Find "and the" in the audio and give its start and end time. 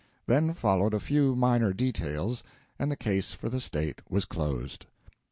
2.79-2.95